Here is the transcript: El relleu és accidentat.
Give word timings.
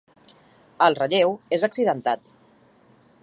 El 0.85 0.97
relleu 0.99 1.35
és 1.59 1.67
accidentat. 1.69 2.35